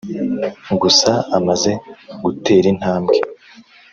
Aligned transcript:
Gusa 0.81 1.11
amaze 1.37 1.71
guterintambwe. 2.21 3.17